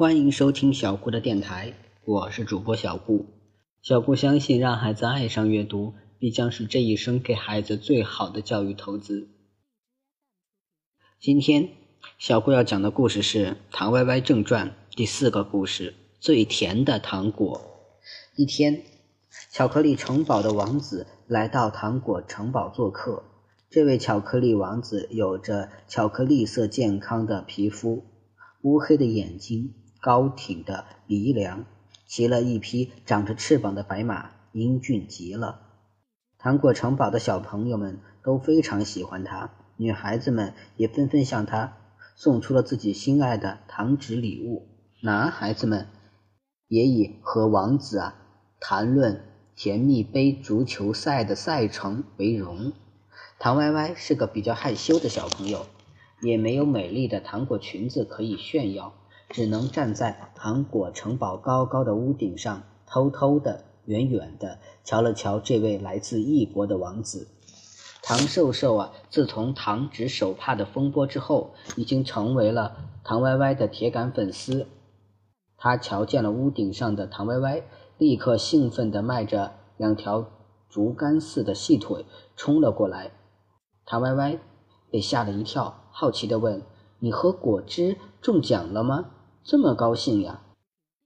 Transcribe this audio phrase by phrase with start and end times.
[0.00, 1.74] 欢迎收听小顾的电台，
[2.06, 3.26] 我是主播小顾。
[3.82, 9.28] 小顾相信，让孩子爱上阅读，必将是这一生给孩子最好的教育投资。
[11.20, 11.68] 今天，
[12.16, 17.60] 小顾要讲的故事是《糖歪歪正传》第四个故事：最甜的糖果。
[18.36, 18.82] 一天，
[19.52, 23.22] 巧克力城堡的王子来到糖果城堡做客。
[23.68, 28.06] 这位巧克力王子有着巧克力色、健康的皮肤，
[28.62, 29.74] 乌黑的眼睛。
[30.00, 31.64] 高挺的鼻梁，
[32.06, 35.60] 骑了一匹长着翅膀的白马，英俊极了。
[36.38, 41.76] 糖果城堡的小朋友们都非常喜欢他，女孩子们也纷纷向他
[42.16, 44.68] 送出了自己心爱的糖纸礼物。
[45.02, 45.86] 男孩子们
[46.66, 48.14] 也以和王子啊
[48.58, 49.22] 谈论
[49.54, 52.72] 甜蜜杯足球赛的赛程为荣。
[53.38, 55.66] 唐歪歪是个比较害羞的小朋友，
[56.22, 58.94] 也没有美丽的糖果裙子可以炫耀。
[59.30, 67.28] 只能站在糖果城堡高高的屋顶上，偷偷的、远远的瞧了瞧这位来自异国的王子。
[68.02, 74.66] 唐瘦瘦啊，自从糖纸手帕的风波之后，已经成为了唐歪歪的铁杆粉丝。
[75.56, 77.62] 他瞧见了屋顶上的唐歪歪，
[77.98, 80.26] 立刻兴奋地迈着两条
[80.68, 83.12] 竹竿似的细腿冲了过来。
[83.84, 84.38] 唐歪歪
[84.90, 86.62] 被吓了一跳，好奇地问
[86.98, 89.10] ：“你喝果汁中奖了吗？”
[89.42, 90.42] 这么高兴呀！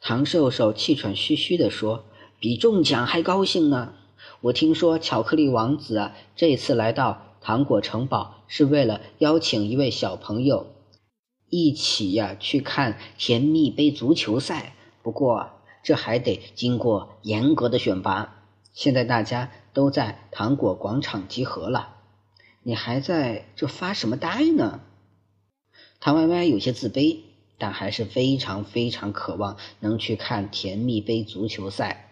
[0.00, 2.04] 唐瘦瘦气喘吁吁地说
[2.40, 3.94] ：“比中奖还高兴呢！
[4.40, 10.66] 我听说巧克力王子啊，这次来到糖果城堡是为了邀请一位小朋友
[11.50, 14.74] 一起呀去看甜蜜杯足球赛。
[15.02, 15.50] 不过
[15.84, 18.42] 这还得经过严格的选拔。
[18.72, 21.96] 现在大家都在糖果广场集合了，
[22.62, 24.80] 你还在这发什么呆呢？”
[26.00, 27.18] 唐歪歪有些自卑。
[27.62, 32.10] 但还是非常非常渴望能去看甜蜜杯足球赛。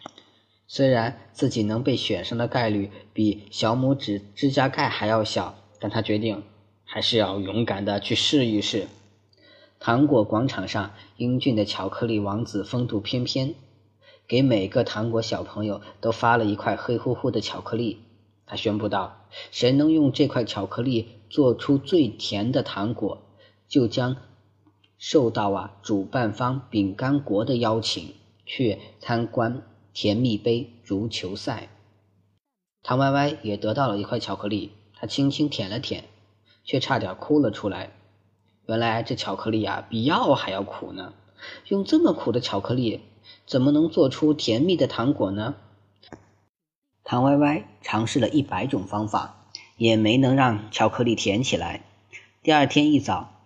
[0.68, 6.44] 虽然自己能被选上的概率比小拇指指甲盖还要小，但他决定
[6.84, 8.86] 还是要勇敢的去试一试。
[9.80, 13.56] 糖果广场上，英俊的巧克力王子风度翩翩，
[14.28, 17.98] 给每个糖果小朋友都发了一块黑乎乎的巧克力。
[18.46, 23.20] 他宣布道：“谁能用这块巧克力做出最甜的糖果，
[23.66, 24.16] 就将……”
[25.00, 29.62] 受到啊主办方饼干国的邀请，去参观
[29.94, 31.71] 甜蜜杯足球赛。
[32.83, 36.05] 唐歪歪也得到了一块巧克力，他轻轻舔了舔，
[36.65, 37.93] 却差点哭了出来。
[38.66, 41.15] 原来这巧克力啊比药还要苦呢！
[41.69, 43.00] 用这么苦的巧克力，
[43.47, 45.55] 怎么能做出甜蜜的糖果呢？
[47.05, 49.47] 唐歪歪尝试了一百种方法，
[49.78, 51.87] 也没能让巧克力甜起来。
[52.43, 53.39] 第二天一早。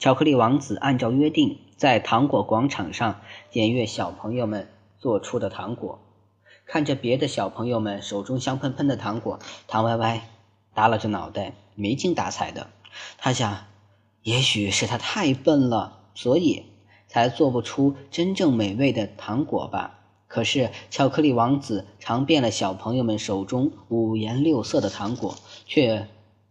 [0.00, 4.66] 巧克力王子按照约定，在糖果广场上检阅小朋友们
[4.98, 5.98] 做出的糖果。
[6.64, 10.26] 看着别的小朋友们手中香喷喷的糖果，唐歪歪
[10.72, 12.68] 耷拉着脑袋，没精打采的。
[13.18, 13.66] 他想，
[14.22, 16.64] 也许是他太笨了，所以
[17.06, 19.98] 才做不出真正美味的糖果吧。
[20.28, 26.08] 可是，巧克力王子尝遍了小朋友们手中五颜六色的糖果，却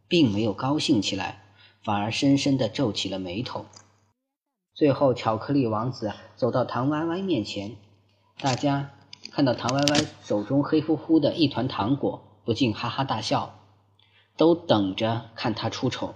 [0.08, 1.46] 并没有高兴起来。
[1.84, 3.66] 反而深深地皱起了眉头。
[4.74, 7.76] 最后，巧克力王子走到唐歪歪面前，
[8.40, 8.92] 大家
[9.32, 13.56] 看到唐歪歪手中黑乎乎的一团糖果，不禁哈哈大笑，
[14.38, 16.16] 都等着看他出丑。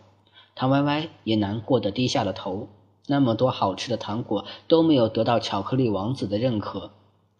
[0.56, 2.70] 唐歪歪也难过的低下了头。
[3.06, 6.92] 那么多好吃的糖果都没有得到巧克力王子的认可，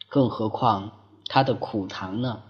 [0.10, 0.92] 更何况
[1.28, 2.44] 他的苦糖呢？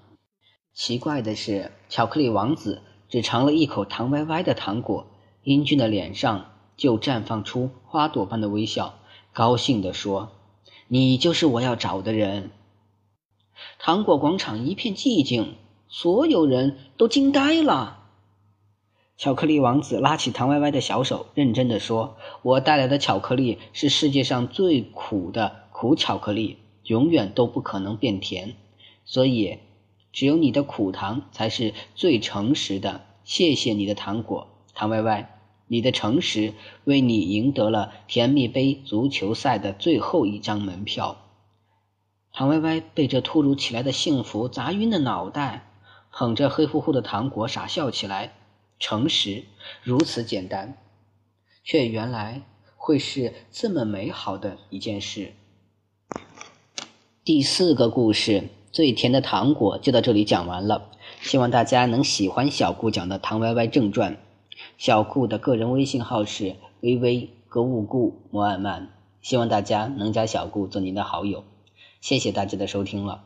[0.74, 5.06] 奇怪的是，巧克力王子只尝了一口唐歪歪的糖果。
[5.44, 8.96] 英俊的脸上就绽放出花朵般的微笑，
[9.34, 10.32] 高兴地说
[10.88, 12.52] ：“你就是我要找的人。”
[13.78, 15.56] 糖果广场一片寂静，
[15.88, 18.00] 所有人都惊呆了。
[19.16, 28.56] 巧克力王子拉起唐歪歪的小手，认真地说：“我带来的巧克力是世界上最苦的苦巧克力，永远都不可能变甜，
[29.06, 29.60] 所以
[30.12, 33.02] 只有你的苦糖才是最诚实的。
[33.24, 35.30] 谢谢你的糖果，唐歪歪。”
[35.74, 36.54] 你的诚实
[36.84, 41.18] 为你赢得了甜蜜杯足球赛的最后一张门票。
[42.32, 45.72] 唐歪歪被这突如其来的幸福砸晕了脑袋，
[46.12, 48.34] 捧着黑乎乎的糖果傻笑起来。
[48.80, 49.46] 诚实
[49.82, 50.78] 如此简单，
[51.64, 52.44] 却原来
[52.76, 55.34] 会是这么美好的一件事。
[57.24, 60.92] 第四个故事，最甜的糖果就到这里讲完了。
[61.22, 64.14] 希望大家能喜欢小顾讲的《唐歪歪正传》。
[64.84, 68.90] 小顾的个人微信号是微微格物顾摩尔曼，
[69.22, 71.46] 希望大家能加小顾做您的好友。
[72.02, 73.24] 谢谢大家的收听了。